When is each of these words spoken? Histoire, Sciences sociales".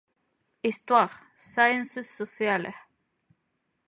Histoire, 0.63 1.11
Sciences 1.35 2.07
sociales". 2.09 2.73